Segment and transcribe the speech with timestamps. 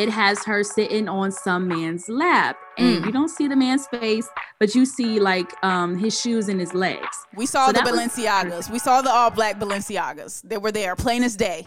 [0.00, 3.06] It has her sitting on some man's lap, and Mm.
[3.06, 4.26] you don't see the man's face,
[4.58, 7.14] but you see like um his shoes and his legs.
[7.36, 8.70] We saw So the that was- Balenciagas.
[8.70, 10.40] We saw the all black Balenciagas.
[10.42, 11.66] They were there, plain as day.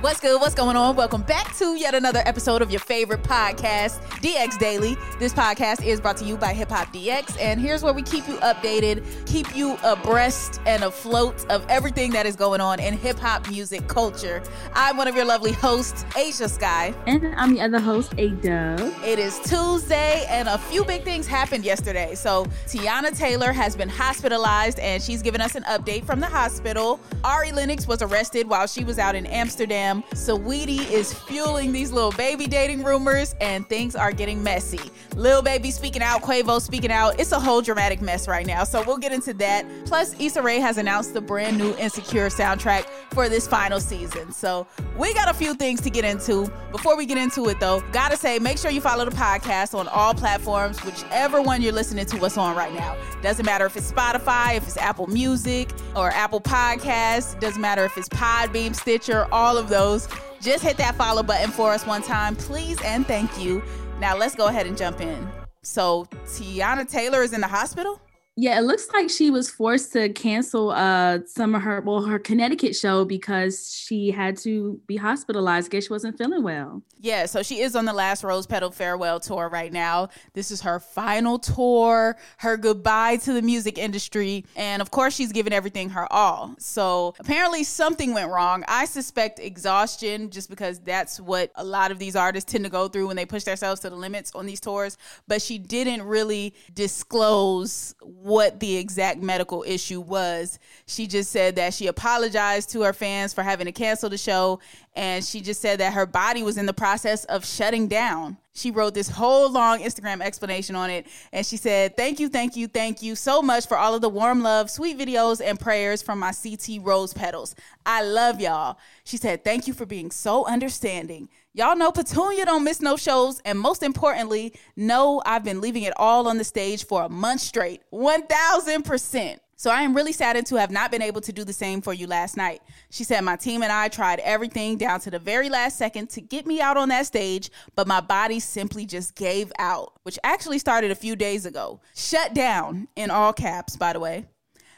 [0.00, 0.38] What's good?
[0.38, 0.96] What's going on?
[0.96, 4.96] Welcome back to yet another episode of your favorite podcast, DX Daily.
[5.18, 8.28] This podcast is brought to you by Hip Hop DX, and here's where we keep
[8.28, 13.18] you updated, keep you abreast and afloat of everything that is going on in hip
[13.18, 14.42] hop music culture.
[14.74, 16.92] I'm one of your lovely hosts, Ashia Skye.
[17.06, 19.02] And I'm the other host, Ayeeedubb.
[19.06, 22.14] It is Tuesday, and a few big things happened yesterday.
[22.14, 27.00] So, Teyana Taylor has been hospitalized, and she's given us an update from the hospital.
[27.24, 29.93] Ari Lennox was arrested while she was out in Amsterdam.
[30.12, 34.80] Saweetie is fueling these Lil Baby dating rumors, and things are getting messy.
[35.16, 37.18] Lil Baby speaking out, Quavo speaking out.
[37.20, 38.64] It's a whole dramatic mess right now.
[38.64, 39.66] So, we'll get into that.
[39.84, 44.32] Plus, Issa Rae has announced the brand new Insecure soundtrack for this final season.
[44.32, 46.50] So, we got a few things to get into.
[46.72, 49.88] Before we get into it, though, gotta say, make sure you follow the podcast on
[49.88, 52.96] all platforms, whichever one you're listening to us on right now.
[53.22, 57.38] Doesn't matter if it's Spotify, if it's Apple Music, or Apple Podcasts.
[57.40, 60.08] Doesn't matter if it's Podbean, Stitcher, all of those.
[60.40, 63.62] Just hit that follow button for us one time, please, and thank you.
[63.98, 65.28] Now, let's go ahead and jump in.
[65.62, 68.00] So, Teyana Taylor is in the hospital?
[68.36, 72.18] Yeah, it looks like she was forced to cancel uh some of her well her
[72.18, 75.68] Connecticut show because she had to be hospitalized.
[75.68, 76.82] I Guess she wasn't feeling well.
[76.98, 80.08] Yeah, so she is on the last Rose Petal farewell tour right now.
[80.32, 84.46] This is her final tour, her goodbye to the music industry.
[84.56, 86.54] And of course, she's given everything her all.
[86.58, 88.64] So apparently, something went wrong.
[88.66, 92.88] I suspect exhaustion, just because that's what a lot of these artists tend to go
[92.88, 94.96] through when they push themselves to the limits on these tours.
[95.28, 97.94] But she didn't really disclose
[98.24, 100.58] what the exact medical issue was.
[100.86, 104.60] She just said that she apologized to her fans for having to cancel the show.
[104.96, 108.36] And she just said that her body was in the process of shutting down.
[108.52, 111.06] She wrote this whole long Instagram explanation on it.
[111.32, 114.08] And she said, Thank you, thank you, thank you so much for all of the
[114.08, 117.56] warm love, sweet videos, and prayers from my CT Rose Petals.
[117.84, 118.78] I love y'all.
[119.02, 121.28] She said, Thank you for being so understanding.
[121.52, 123.40] Y'all know Petunia don't miss no shows.
[123.44, 127.40] And most importantly, know I've been leaving it all on the stage for a month
[127.40, 127.82] straight.
[127.92, 129.38] 1000%.
[129.56, 131.94] So I am really saddened to have not been able to do the same for
[131.94, 132.60] you last night.
[132.90, 136.20] She said, My team and I tried everything down to the very last second to
[136.20, 140.58] get me out on that stage, but my body simply just gave out, which actually
[140.58, 141.80] started a few days ago.
[141.94, 144.26] Shut down, in all caps, by the way.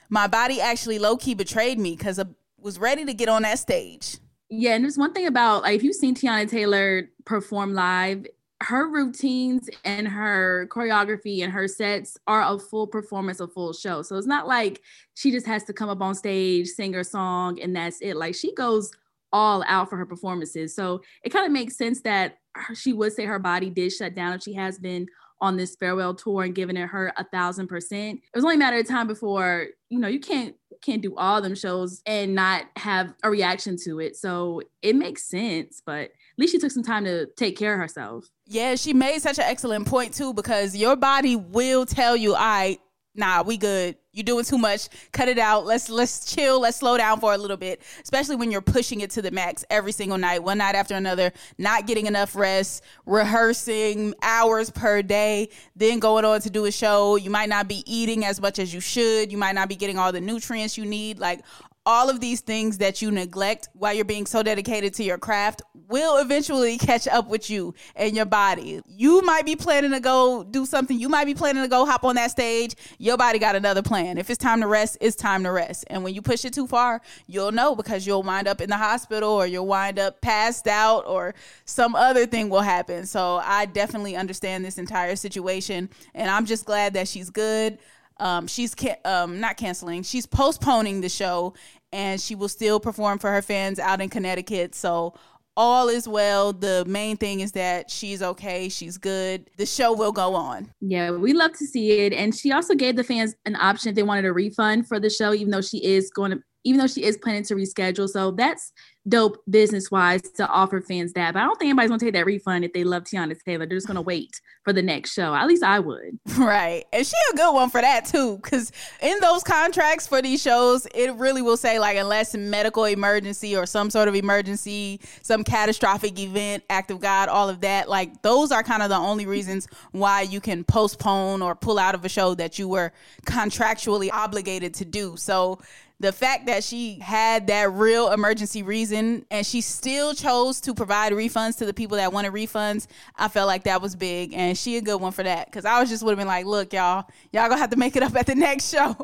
[0.08, 2.24] My body actually low key betrayed me because I
[2.60, 4.18] was ready to get on that stage.
[4.48, 8.26] Yeah, and there's one thing about like if you've seen Teyana Taylor perform live,
[8.62, 14.02] her routines and her choreography and her sets are a full performance, a full show.
[14.02, 14.80] So it's not like
[15.14, 18.16] she just has to come up on stage, sing her song, and that's it.
[18.16, 18.90] Like she goes
[19.32, 20.74] all out for her performances.
[20.74, 22.38] So it kind of makes sense that
[22.74, 25.06] she would say her body did shut down if she has been
[25.40, 28.20] on this farewell tour and giving it her a thousand percent.
[28.22, 31.42] It was only a matter of time before, you know, you can't can't do all
[31.42, 34.16] them shows and not have a reaction to it.
[34.16, 37.80] So it makes sense, but at least she took some time to take care of
[37.80, 38.26] herself.
[38.46, 42.78] Yeah, she made such an excellent point too because your body will tell you, "I
[43.16, 43.96] nah, we good.
[44.12, 44.88] You're doing too much.
[45.12, 45.66] Cut it out.
[45.66, 46.60] Let's let's chill.
[46.60, 49.64] Let's slow down for a little bit." Especially when you're pushing it to the max
[49.68, 55.48] every single night, one night after another, not getting enough rest, rehearsing hours per day,
[55.74, 57.16] then going on to do a show.
[57.16, 59.32] You might not be eating as much as you should.
[59.32, 61.18] You might not be getting all the nutrients you need.
[61.18, 61.40] Like
[61.86, 65.62] all of these things that you neglect while you're being so dedicated to your craft
[65.88, 68.82] will eventually catch up with you and your body.
[68.88, 72.02] You might be planning to go do something, you might be planning to go hop
[72.04, 72.74] on that stage.
[72.98, 74.18] Your body got another plan.
[74.18, 75.84] If it's time to rest, it's time to rest.
[75.88, 78.76] And when you push it too far, you'll know because you'll wind up in the
[78.76, 81.34] hospital or you'll wind up passed out or
[81.64, 83.06] some other thing will happen.
[83.06, 87.78] So I definitely understand this entire situation and I'm just glad that she's good.
[88.18, 90.02] Um, she's ca- um, not canceling.
[90.02, 91.54] She's postponing the show,
[91.92, 94.74] and she will still perform for her fans out in Connecticut.
[94.74, 95.14] So
[95.56, 96.52] all is well.
[96.52, 98.68] The main thing is that she's okay.
[98.68, 99.48] She's good.
[99.56, 100.70] The show will go on.
[100.80, 102.12] Yeah, we love to see it.
[102.12, 105.10] And she also gave the fans an option if they wanted a refund for the
[105.10, 108.08] show, even though she is going to, even though she is planning to reschedule.
[108.08, 108.72] So that's
[109.08, 111.32] dope business wise to offer fans that.
[111.32, 113.64] But I don't think anybody's gonna take that refund if they love Teyana Taylor.
[113.64, 115.32] They're just gonna wait for the next show.
[115.32, 116.18] At least I would.
[116.36, 116.84] Right.
[116.92, 118.38] And she a good one for that too.
[118.38, 118.70] Cause
[119.00, 123.64] in those contracts for these shows, it really will say like unless medical emergency or
[123.66, 127.88] some sort of emergency, some catastrophic event, act of God, all of that.
[127.88, 131.94] Like those are kind of the only reasons why you can postpone or pull out
[131.94, 132.92] of a show that you were
[133.24, 135.16] contractually obligated to do.
[135.16, 135.58] So
[135.98, 141.12] the fact that she had that real emergency reason and she still chose to provide
[141.12, 144.34] refunds to the people that wanted refunds, I felt like that was big.
[144.34, 145.50] And she a good one for that.
[145.50, 147.96] Cause I was just would have been like, look, y'all, y'all gonna have to make
[147.96, 148.94] it up at the next show.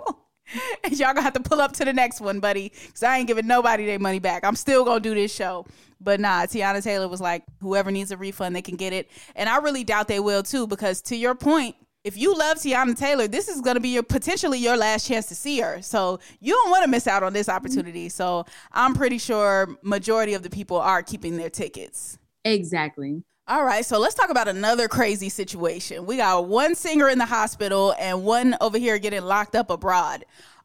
[0.85, 2.69] and y'all gonna have to pull up to the next one, buddy.
[2.69, 4.45] Cause I ain't giving nobody their money back.
[4.45, 5.65] I'm still gonna do this show.
[5.99, 9.09] But nah, Teyana Taylor was like, whoever needs a refund, they can get it.
[9.35, 12.99] And I really doubt they will too, because to your point, if you love Teyana
[12.99, 15.81] Taylor, this is going to be your potentially your last chance to see her.
[15.83, 18.09] So you don't want to miss out on this opportunity.
[18.09, 22.19] So I'm pretty sure majority of the people are keeping their tickets.
[22.45, 23.23] Exactly.
[23.49, 26.07] All right, so let's talk about another crazy situation.
[26.07, 30.25] We got one singer in the hospital and one over here getting locked up abroad.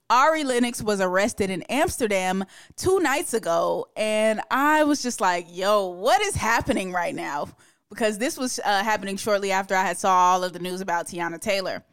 [0.10, 2.46] Ari Lennox was arrested in Amsterdam
[2.76, 7.50] two nights ago, and I was just like, yo, what is happening right now?
[7.90, 11.08] Because this was uh, happening shortly after I had saw all of the news about
[11.08, 11.84] Teyana Taylor.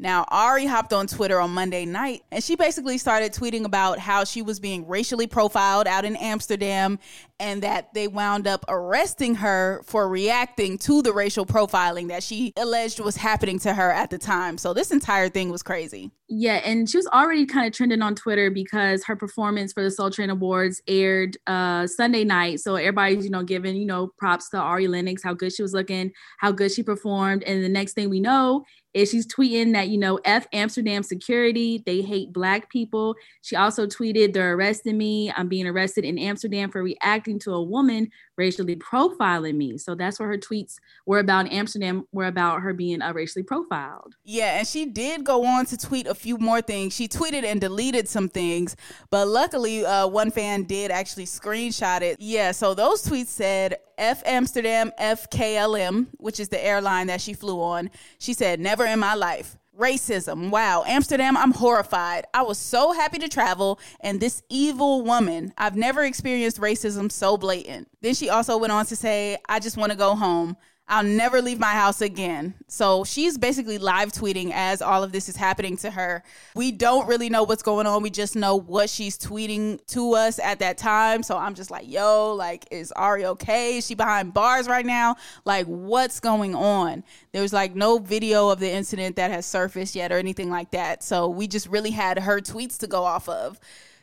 [0.00, 4.24] Now, Ari hopped on Twitter on Monday night and she basically started tweeting about how
[4.24, 6.98] she was being racially profiled out in Amsterdam
[7.38, 12.54] and that they wound up arresting her for reacting to the racial profiling that she
[12.56, 14.56] alleged was happening to her at the time.
[14.56, 16.10] So, this entire thing was crazy.
[16.32, 19.90] Yeah, and she was already kind of trending on Twitter because her performance for the
[19.90, 22.60] Soul Train Awards aired uh, Sunday night.
[22.60, 25.72] So everybody's, you know, giving, you know, props to Ari Lennox, how good she was
[25.72, 27.42] looking, how good she performed.
[27.42, 28.64] And the next thing we know
[28.94, 33.14] is she's tweeting that, you know, F Amsterdam security, they hate black people.
[33.42, 35.32] She also tweeted, they're arresting me.
[35.36, 39.76] I'm being arrested in Amsterdam for reacting to a woman racially profiling me.
[39.76, 44.14] So that's what her tweets were about Amsterdam, were about her being uh, racially profiled.
[44.24, 46.94] Yeah, and she did go on to tweet a few more things.
[46.94, 48.76] She tweeted and deleted some things,
[49.10, 52.16] but luckily, uh, one fan did actually screenshot it.
[52.18, 57.60] Yeah, so those tweets said, F Amsterdam FKLM, which is the airline that she flew
[57.60, 57.90] on.
[58.18, 59.56] She said, Never in my life.
[59.78, 60.50] Racism.
[60.50, 60.84] Wow.
[60.86, 62.26] Amsterdam, I'm horrified.
[62.34, 67.38] I was so happy to travel, and this evil woman, I've never experienced racism so
[67.38, 67.88] blatant.
[68.02, 70.56] Then she also went on to say, I just want to go home.
[70.90, 72.54] I'll never leave my house again.
[72.66, 76.24] So she's basically live tweeting as all of this is happening to her.
[76.56, 78.02] We don't really know what's going on.
[78.02, 81.22] We just know what she's tweeting to us at that time.
[81.22, 83.78] So I'm just like, yo, like, is Ari okay?
[83.78, 85.14] Is she behind bars right now?
[85.44, 87.04] Like, what's going on?
[87.30, 91.04] There's like no video of the incident that has surfaced yet or anything like that.
[91.04, 93.60] So we just really had her tweets to go off of.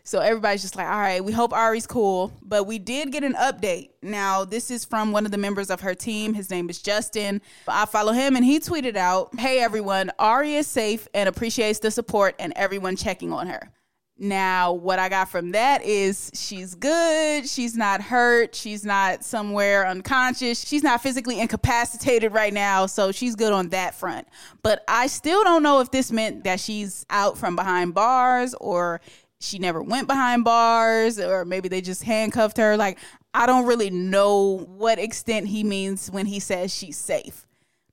[0.07, 2.31] So everybody's just like, all right, we hope Ari's cool.
[2.41, 3.89] But we did get an update.
[4.01, 6.33] Now, this is from one of the members of her team.
[6.33, 7.41] His name is Justin.
[7.67, 11.91] I follow him and he tweeted out, Hey everyone, Ari is safe and appreciates the
[11.91, 13.69] support and everyone checking on her.
[14.17, 17.47] Now, what I got from that is she's good.
[17.47, 18.55] She's not hurt.
[18.55, 20.65] She's not somewhere unconscious.
[20.65, 22.85] She's not physically incapacitated right now.
[22.85, 24.27] So she's good on that front.
[24.63, 29.01] But I still don't know if this meant that she's out from behind bars or
[29.39, 32.77] she never went behind bars or maybe they just handcuffed her.
[32.77, 32.99] Like,
[33.33, 37.45] I don't really know what extent he means when he says she's safe.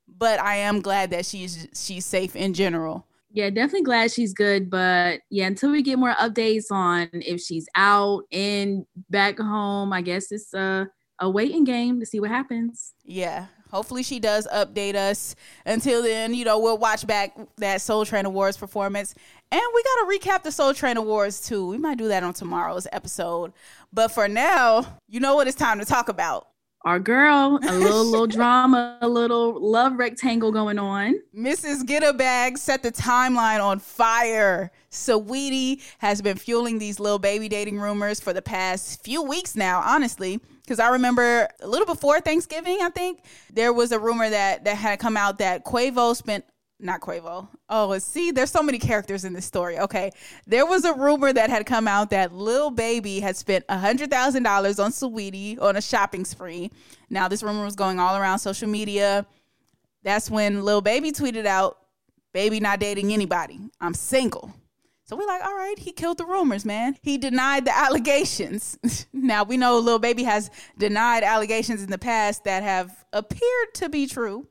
[0.09, 3.07] But I am glad that she's she's safe in general.
[3.31, 4.71] Yeah, definitely glad she's good.
[4.71, 10.03] But yeah, until we get more updates on if she's out and back home, I
[10.03, 12.95] guess it's a, a waiting game to see what happens.
[13.05, 13.47] Yeah.
[13.73, 15.35] Hopefully she does update us.
[15.67, 19.17] Until then, you know, we'll watch back that Soul Train Awards performance.
[19.51, 21.67] And we got to recap the Soul Train Awards too.
[21.69, 23.53] We might do that on tomorrow's episode.
[23.93, 26.49] But for now, you know what it's time to talk about.
[26.85, 31.15] our girl, a little little drama, a little love rectangle going on.
[31.35, 31.87] Mrs.
[31.87, 34.71] Get a Bag set the timeline on fire.
[34.91, 39.81] Saweetie has been fueling these Lil Baby dating rumors for the past few weeks now,
[39.85, 40.41] honestly.
[40.63, 43.23] Because I remember a little before Thanksgiving, I think
[43.53, 46.45] there was a rumor that that had come out that Quavo spent
[46.81, 47.49] not Quavo.
[47.69, 49.79] Oh, see, there's so many characters in this story.
[49.79, 50.11] Okay.
[50.47, 54.91] There was a rumor that had come out that Lil Baby had spent $100,000 on
[54.91, 56.71] Saweetie on a shopping spree.
[57.11, 59.27] Now, this rumor was going all around social media.
[60.03, 61.79] That's when Lil Baby tweeted out,
[62.33, 63.61] Baby not dating anybody.
[63.81, 64.53] I'm single.
[65.07, 66.97] So we're like, all right, he killed the rumors, man.
[67.03, 68.79] He denied the allegations.
[69.13, 73.89] now we know Lil Baby has denied allegations in the past that have appeared to
[73.89, 74.49] be true.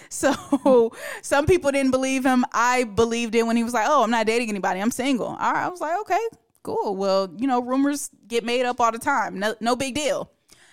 [0.10, 2.44] So some people didn't believe him.
[2.52, 4.80] I believed it when he was like, "Oh, I'm not dating anybody.
[4.80, 6.28] I'm single." All right, I was like, "Okay,
[6.62, 6.96] cool.
[6.96, 9.38] Well, you know, rumors get made up all the time.
[9.38, 10.30] No, no big deal."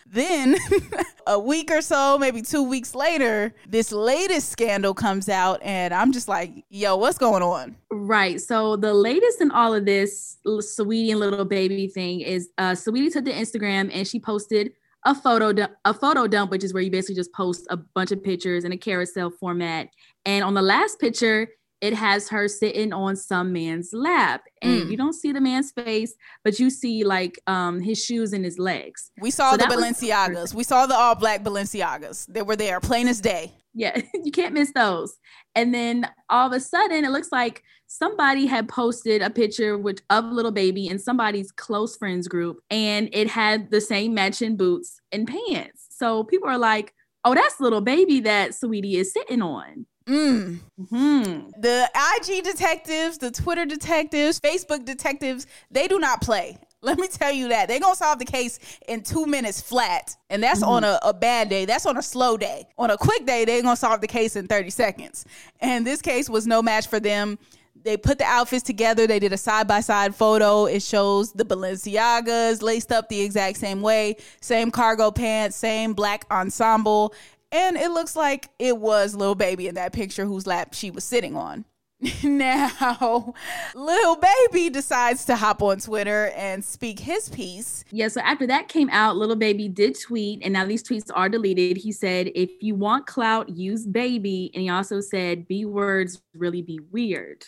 [0.07, 0.55] Then
[1.27, 6.11] a week or so, maybe two weeks later, this latest scandal comes out, and I'm
[6.11, 7.75] just like, yo, what's going on?
[7.89, 8.39] Right.
[8.39, 13.11] So the latest in all of this Saweetie and Lil Baby thing is uh Saweetie
[13.11, 14.73] took to Instagram and she posted
[15.05, 18.11] a photo dump, a photo dump, which is where you basically just post a bunch
[18.11, 19.87] of pictures in a carousel format.
[20.25, 21.47] And on the last picture,
[21.85, 24.89] it has her sitting on some man's lap and mm.
[24.89, 28.57] you don't see the man's face but you see like um his shoes and his
[28.57, 29.11] legs.
[29.21, 30.55] We saw so the balenciagas.
[30.55, 32.25] we saw the all black balenciagas.
[32.27, 33.53] They were there plain as day.
[33.75, 35.17] Yeah you can't miss those.
[35.53, 40.01] And then all of a sudden it looks like somebody had posted a picture with
[40.09, 44.99] of Lil Baby in somebody's close friends group and it had the same matching boots
[45.11, 45.85] and pants.
[45.91, 50.59] So people are like oh that's Lil Baby that Saweetie is sitting on Mm.
[50.79, 51.61] Mm-hmm.
[51.61, 56.57] The IG detectives, the Twitter detectives, Facebook detectives, they do not play.
[56.81, 57.67] Let me tell you that.
[57.67, 60.15] They're going to solve the case in two minutes flat.
[60.29, 60.69] And that's mm-hmm.
[60.69, 61.65] on a, a, bad day.
[61.65, 62.67] That's on a slow day.
[62.77, 65.25] On a quick day, they're going to solve the case in 30 seconds.
[65.59, 67.39] And this case was no match for them.
[67.85, 69.05] They put the outfits together.
[69.05, 70.65] They did a side by side photo.
[70.65, 76.25] It shows the Balenciagas laced up the exact same way, same cargo pants, same black
[76.31, 77.13] ensemble.
[77.51, 81.03] And it looks like it was Lil Baby in that picture whose lap she was
[81.03, 81.65] sitting on.
[82.23, 83.33] now,
[83.73, 87.85] Lil Baby decides to hop on Twitter and speak his piece.
[87.89, 91.29] Yeah, so after that came out, Lil Baby did tweet, and now these tweets are
[91.29, 91.77] deleted.
[91.77, 94.51] He said, If you want clout, use baby.
[94.53, 97.45] And he also said, B words really be weird.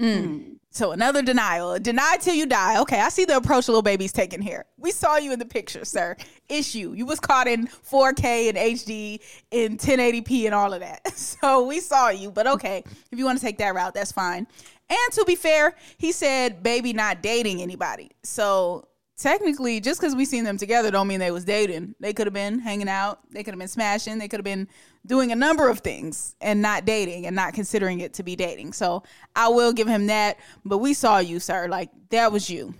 [0.00, 0.56] Mm.
[0.72, 1.78] So another denial.
[1.80, 2.80] Deny till you die.
[2.80, 4.66] Okay, I see the approach Lil Baby's taking here.
[4.78, 6.16] We saw you in the picture, sir.
[6.48, 6.92] Issue.
[6.94, 9.18] You was caught in 4K and HD
[9.50, 11.00] in 1080p and all of that.
[11.40, 12.84] So we saw you, but okay.
[13.10, 14.46] If you want to take that route, that's fine.
[14.88, 18.10] And to be fair, he said baby not dating anybody.
[18.22, 18.88] So
[19.20, 21.94] technically just because we seen them together don't mean they was dating.
[22.00, 23.20] They could have been hanging out.
[23.30, 24.18] They could have been smashing.
[24.18, 24.68] They could have been
[25.06, 28.72] doing a number of things and not dating and not considering it to be dating.
[28.72, 29.02] So
[29.36, 31.68] i will give him that but we saw you sir.
[31.68, 32.74] Like that was you.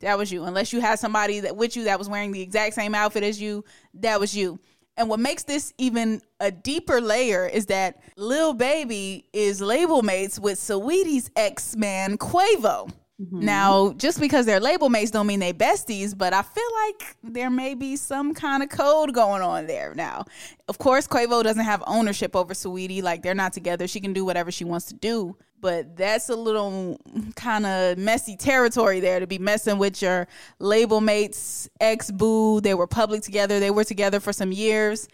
[0.00, 0.44] That was you.
[0.44, 3.40] Unless you had somebody that with you that was wearing the exact same outfit as
[3.40, 4.58] you that was you.
[4.96, 10.38] And what makes this even a deeper layer is that Lil Baby is label mates
[10.38, 12.90] with Saweetie's ex man Quavo.
[13.22, 13.40] Mm-hmm.
[13.40, 17.50] Now, just because they're label mates don't mean they besties, but I feel like there
[17.50, 20.24] may be some kind of code going on there now.
[20.66, 23.02] Of course, Quavo doesn't have ownership over Saweetie.
[23.02, 23.86] Like they're not together.
[23.86, 25.36] She can do whatever she wants to do.
[25.60, 26.98] But that's a little
[27.36, 30.26] kind of messy territory there to be messing with your
[30.58, 32.60] label mates, ex boo.
[32.60, 33.60] They were public together.
[33.60, 35.06] They were together for some years.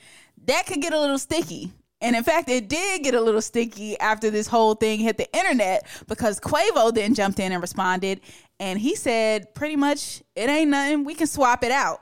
[0.47, 1.73] That could get a little sticky.
[2.01, 5.31] And in fact, it did get a little sticky after this whole thing hit the
[5.37, 8.21] internet because Quavo then jumped in and responded.
[8.61, 11.05] And he said, pretty much, it ain't nothing.
[11.05, 12.01] We can swap it out.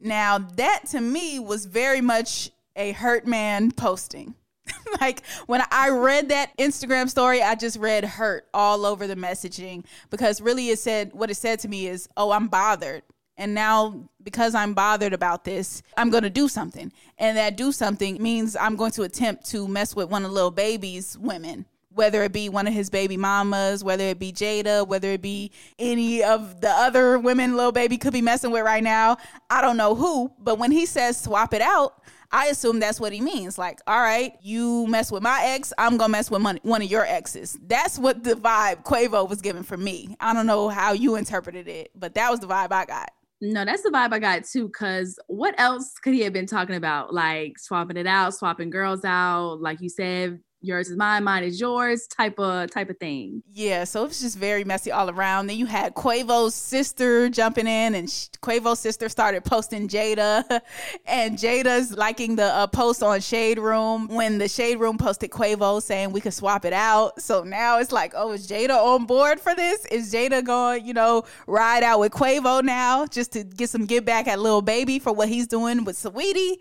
[0.00, 4.34] Now, that to me was very much a hurt man posting.
[5.00, 9.84] like when I read that Instagram story, I just read hurt all over the messaging
[10.10, 13.02] because really it said what it said to me is, oh, I'm bothered.
[13.38, 16.92] And now, because I'm bothered about this, I'm going to do something.
[17.18, 20.50] And that do something means I'm going to attempt to mess with one of Lil
[20.50, 25.10] Baby's women, whether it be one of his baby mamas, whether it be Jayda, whether
[25.10, 29.18] it be any of the other women Lil Baby could be messing with right now.
[29.50, 30.32] I don't know who.
[30.38, 32.02] But when he says swap it out,
[32.32, 33.58] I assume that's what he means.
[33.58, 36.90] Like, all right, you mess with my ex, I'm gonna mess with one, one of
[36.90, 37.58] your exes.
[37.66, 40.16] That's what the vibe Quavo was giving for me.
[40.20, 43.10] I don't know how you interpreted it, but that was the vibe I got.
[43.40, 44.70] No, that's the vibe I got too.
[44.70, 47.12] Cause what else could he have been talking about?
[47.12, 49.60] Like swapping it out, swapping girls out.
[49.60, 53.42] Like you said, yours is mine, mine is yours type of type of thing.
[53.52, 55.46] Yeah, so it was just very messy all around.
[55.46, 60.60] Then you had Quavo's sister jumping in, and Quavo's sister started posting Jayda,
[61.06, 65.82] and Jayda's liking the uh, post on Shade Room when the Shade Room posted Quavo
[65.82, 67.20] saying we could swap it out.
[67.20, 69.84] So now it's like, oh, is Jayda on board for this?
[69.86, 74.04] Is Jayda going, you know, ride out with Quavo now just to get some get
[74.04, 76.56] back at Lil Baby for what he's doing with Saweetie?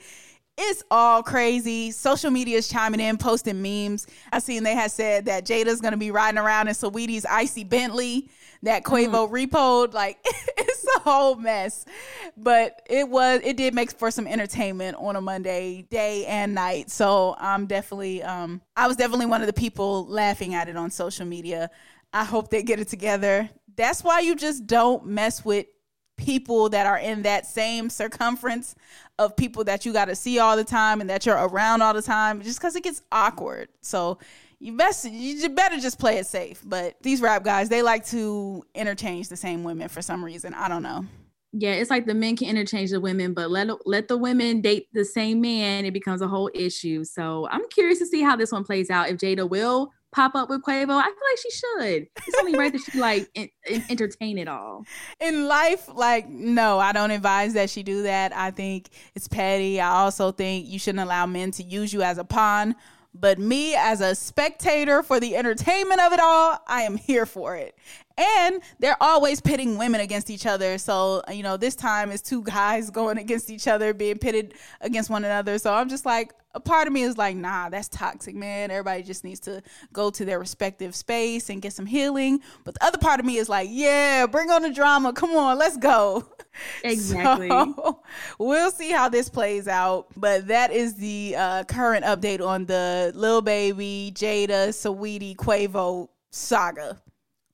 [0.57, 1.91] It's all crazy.
[1.91, 4.07] Social media is chiming in, posting memes.
[4.31, 8.29] I seen they had said that Jayda's gonna be riding around in Saweetie's icy Bentley
[8.63, 9.47] that Quavo mm.
[9.47, 9.93] repoed.
[9.93, 11.85] Like it's a whole mess.
[12.37, 16.89] But it was it did make for some entertainment on a Monday day and night.
[16.89, 20.89] So I'm definitely um I was definitely one of the people laughing at it on
[20.89, 21.69] social media.
[22.13, 23.49] I hope they get it together.
[23.75, 25.65] That's why you just don't mess with
[26.17, 28.75] people that are in that same circumference
[29.17, 31.93] of people that you got to see all the time and that you're around all
[31.93, 33.69] the time just because it gets awkward.
[33.81, 34.19] So
[34.59, 36.61] you best you better just play it safe.
[36.65, 40.53] But these rap guys, they like to interchange the same women for some reason.
[40.53, 41.05] I don't know.
[41.57, 44.87] Yeah, it's like the men can interchange the women, but let let the women date
[44.93, 47.05] the same man, it becomes a whole issue.
[47.05, 49.09] So I'm curious to see how this one plays out.
[49.09, 50.91] If Jayda will pop up with Quavo.
[50.91, 52.07] I feel like she should.
[52.27, 54.85] It's only right that she like in, in, entertain it all.
[55.19, 58.35] In life, like no, I don't advise that she do that.
[58.35, 59.79] I think it's petty.
[59.79, 62.75] I also think you shouldn't allow men to use you as a pawn.
[63.17, 67.55] But me as a spectator for the entertainment of it all, I am here for
[67.55, 67.75] it.
[68.17, 70.77] And they're always pitting women against each other.
[70.77, 75.09] So, you know, this time it's two guys going against each other, being pitted against
[75.09, 75.57] one another.
[75.59, 78.71] So I'm just like, a part of me is like, nah, that's toxic, man.
[78.71, 82.39] Everybody just needs to go to their respective space and get some healing.
[82.63, 85.11] But the other part of me is like, yeah, bring on the drama.
[85.11, 86.25] Come on, let's go.
[86.83, 87.49] Exactly.
[87.49, 88.01] So,
[88.39, 90.07] we'll see how this plays out.
[90.15, 97.01] But that is the uh, current update on the Lil Baby, Jayda, Saweetie, Quavo saga.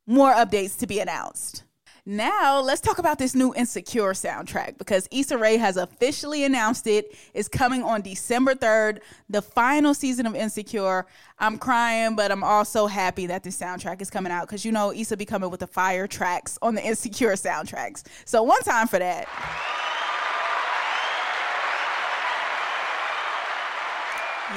[0.08, 1.64] More updates to be announced.
[2.06, 7.16] Now, let's talk about this new Insecure soundtrack because Issa Rae has officially announced it
[7.36, 11.06] is coming on December 3rd, the final season of Insecure.
[11.38, 14.92] I'm crying, but I'm also happy that this soundtrack is coming out because you know
[14.92, 18.04] Issa be coming with the fire tracks on the Insecure soundtracks.
[18.26, 19.28] So, one time for that.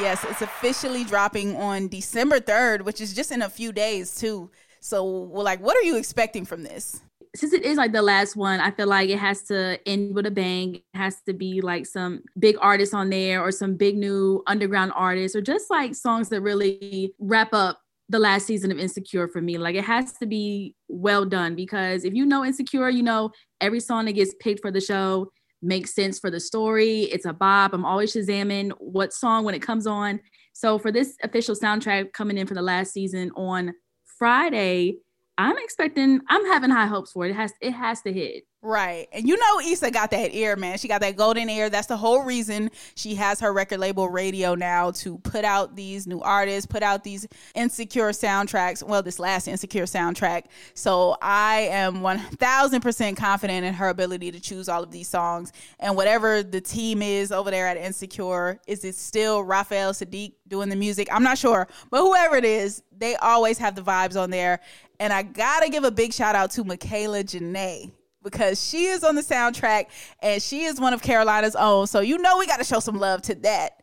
[0.00, 4.50] Yes, it's officially dropping on December 3rd, which is just in a few days, too.
[4.80, 7.02] So, like, what are you expecting from this?
[7.34, 10.26] Since it is like the last one, I feel like it has to end with
[10.26, 10.76] a bang.
[10.76, 14.92] It has to be like some big artists on there or some big new underground
[14.94, 19.40] artists or just like songs that really wrap up the last season of Insecure for
[19.40, 19.58] me.
[19.58, 23.80] Like it has to be well done because if you know Insecure, you know every
[23.80, 27.02] song that gets picked for the show makes sense for the story.
[27.04, 27.72] It's a bop.
[27.72, 30.20] I'm always shazamming what song when it comes on.
[30.52, 33.72] So for this official soundtrack coming in for the last season on
[34.18, 34.98] Friday,
[35.36, 37.30] I'm expecting, I'm having high hopes for it.
[37.30, 38.44] It has, it has to hit.
[38.64, 39.08] Right.
[39.12, 40.78] And you know Issa got that ear, man.
[40.78, 41.68] She got that golden ear.
[41.68, 46.06] That's the whole reason she has her record label Raedio now to put out these
[46.06, 48.82] new artists, put out these insecure soundtracks.
[48.82, 50.44] Well, this last insecure soundtrack.
[50.72, 55.52] So I am 1000% confident in her ability to choose all of these songs.
[55.78, 60.70] And whatever the team is over there at Insecure, is it still Raphael Saadiq doing
[60.70, 61.08] the music?
[61.12, 61.68] I'm not sure.
[61.90, 64.60] But whoever it is, they always have the vibes on there.
[64.98, 67.90] And I gotta give a big shout out to Michaela Janae
[68.24, 69.86] because she is on the soundtrack
[70.20, 71.86] and she is one of Carolina's own.
[71.86, 73.82] So you know we got to show some love to that.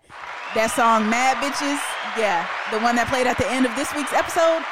[0.56, 1.80] That song Mad Bitches,
[2.20, 4.66] yeah, the one that played at the end of this week's episode,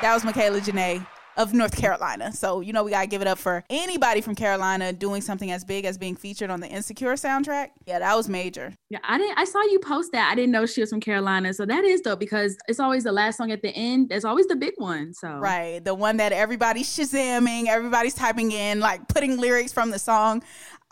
[0.00, 2.32] that was Michaela Janae of North Carolina.
[2.32, 5.50] So, you know, we got to give it up for anybody from Carolina doing something
[5.50, 7.70] as big as being featured on the Insecure soundtrack.
[7.86, 8.72] Yeah, that was major.
[8.88, 10.30] Yeah, I didn't I saw you post that.
[10.30, 11.52] I didn't know she was from Carolina.
[11.52, 14.08] So that is dope because it's always the last song at the end.
[14.08, 15.12] That's always the big one.
[15.14, 15.84] So Right.
[15.84, 20.42] The one that everybody's shazamming, everybody's typing in, like putting lyrics from the song.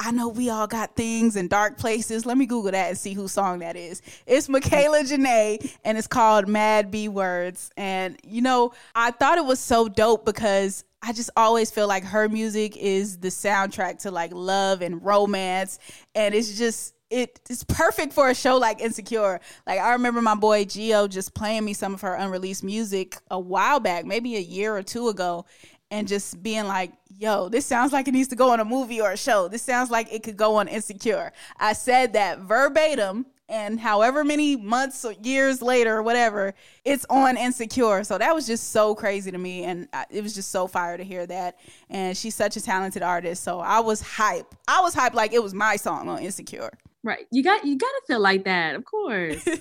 [0.01, 2.27] I know we all got things in dark places.
[2.27, 4.03] Let me Google that and see whose song that is.
[4.27, 7.71] It's Michaela Janae and it's called Mad B Words.
[7.77, 12.03] And, you know, I thought it was so dope because I just always feel like
[12.05, 15.79] her music is the soundtrack to like love and romance.
[16.15, 19.41] And it's just, it's perfect for a show like Insecure.
[19.69, 23.39] Like I remember my boy Geo just playing me some of her unreleased music a
[23.39, 25.47] while back, maybe a year or two ago,
[25.91, 29.01] and just being like, yo, this sounds like it needs to go on a movie
[29.01, 29.49] or a show.
[29.49, 31.33] This sounds like it could go on Insecure.
[31.59, 37.37] I said that verbatim, and however many months or years later or whatever, it's on
[37.37, 38.03] Insecure.
[38.03, 39.65] So that was just so crazy to me.
[39.65, 41.61] And it was just so fire to hear that.
[41.91, 43.45] And she's such a talented artist.
[43.45, 44.55] So I was hype.
[44.67, 46.71] I was hype like it was my song on Insecure.
[47.05, 47.27] Right.
[47.31, 49.47] You got you gotta feel like that, of course.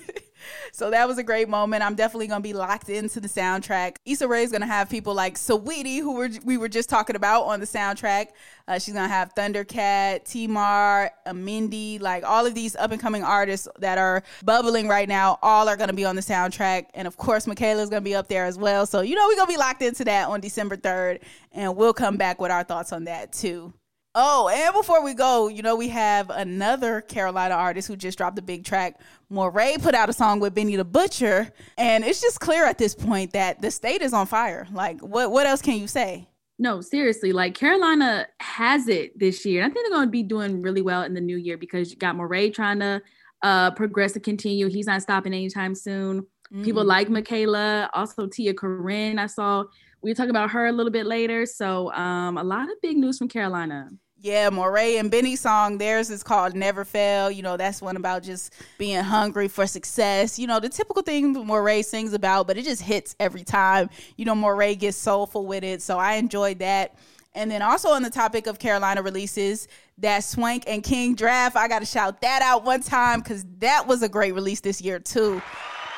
[0.72, 1.82] So that was a great moment.
[1.82, 3.96] I'm definitely gonna be locked into the soundtrack.
[4.04, 7.44] Issa Rae is gonna have people like Saweetie, who were, we were just talking about
[7.44, 8.28] on the soundtrack.
[8.66, 13.68] Uh, she's gonna have Thundercat, T-Mar, Mindy, like all of these up and coming artists
[13.78, 15.38] that are bubbling right now.
[15.42, 18.44] All are gonna be on the soundtrack, and of course, Michaela's gonna be up there
[18.44, 18.86] as well.
[18.86, 21.20] So you know we're gonna be locked into that on December 3rd,
[21.52, 23.72] and we'll come back with our thoughts on that too.
[24.16, 28.38] Oh, and before we go, you know, we have another Carolina artist who just dropped
[28.38, 29.00] a big track.
[29.28, 32.94] Morray put out a song with Benny the Butcher, and it's just clear at this
[32.94, 34.68] point that the state is on fire.
[34.72, 36.28] Like, what what else can you say?
[36.60, 39.62] No, seriously, like Carolina has it this year.
[39.62, 41.90] And I think they're going to be doing really well in the new year because
[41.90, 43.02] you got Morray trying to
[43.42, 44.68] uh, progress to continue.
[44.68, 46.20] He's not stopping anytime soon.
[46.20, 46.62] Mm-hmm.
[46.62, 49.18] People like Michaela, also Tia Corine.
[49.18, 49.64] I saw
[50.02, 51.46] we'll talk about her a little bit later.
[51.46, 53.90] So um, a lot of big news from Carolina.
[54.24, 57.30] Yeah, Morray and Benny's song, theirs is called Never Fail.
[57.30, 60.38] You know, that's one about just being hungry for success.
[60.38, 63.90] You know, the typical thing Morray sings about, but it just hits every time.
[64.16, 65.82] You know, Morray gets soulful with it.
[65.82, 66.94] So I enjoyed that.
[67.34, 71.68] And then also on the topic of Carolina releases, that Swank and King draft, I
[71.68, 75.00] got to shout that out one time because that was a great release this year,
[75.00, 75.42] too.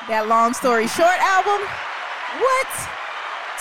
[0.09, 1.65] That long story short album.
[2.39, 3.06] What?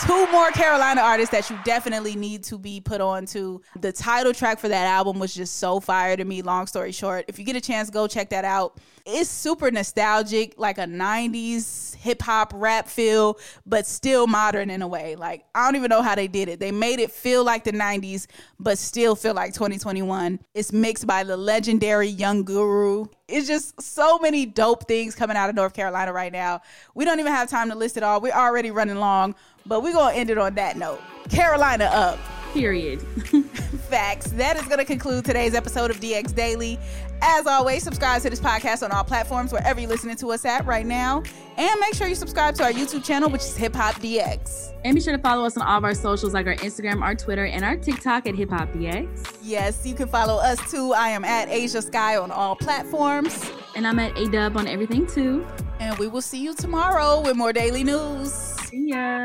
[0.04, 3.62] Two more Carolina artists that you definitely need to be put on to.
[3.80, 6.42] The title track for that album was just so fire to me.
[6.42, 8.78] Long story short, if you get a chance, go check that out.
[9.04, 14.88] It's super nostalgic, like a 90s hip hop rap feel, but still modern in a
[14.88, 15.16] way.
[15.16, 16.60] Like, I don't even know how they did it.
[16.60, 18.26] They made it feel like the 90s,
[18.58, 20.40] but still feel like 2021.
[20.54, 23.06] It's mixed by the legendary Young Guru.
[23.28, 26.60] It's just so many dope things coming out of North Carolina right now.
[26.94, 28.20] We don't even have time to list it all.
[28.20, 29.34] We're already running long,
[29.66, 31.00] but we're going to end it on that note.
[31.28, 32.18] Carolina up.
[32.52, 33.02] Period.
[33.90, 34.30] Facts.
[34.32, 36.78] That is going to conclude today's episode of DX Daily.
[37.22, 40.66] As always, subscribe to this podcast on all platforms wherever you're listening to us at
[40.66, 41.22] right now.
[41.56, 44.72] And make sure you subscribe to our YouTube channel, which is Hip Hop DX.
[44.84, 47.14] And be sure to follow us on all of our socials like our Instagram, our
[47.14, 49.38] Twitter, and our TikTok at Hip Hop DX.
[49.42, 50.92] Yes, you can follow us too.
[50.92, 53.50] I am at Ashia Skye on all platforms.
[53.74, 55.46] And I'm at Ayeeedubb on everything too.
[55.80, 58.55] And we will see you tomorrow with more daily news.
[58.76, 59.24] See ya.